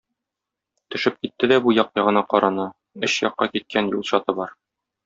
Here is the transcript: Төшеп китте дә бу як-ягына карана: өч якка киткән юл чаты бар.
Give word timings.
Төшеп 0.95 1.19
китте 1.25 1.49
дә 1.51 1.59
бу 1.67 1.75
як-ягына 1.81 2.25
карана: 2.35 2.67
өч 3.09 3.21
якка 3.29 3.53
киткән 3.55 3.97
юл 3.97 4.07
чаты 4.13 4.41
бар. 4.43 4.61